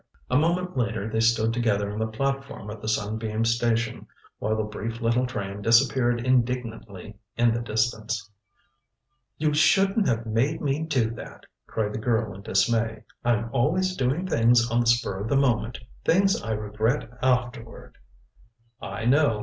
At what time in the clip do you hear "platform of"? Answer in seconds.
2.07-2.81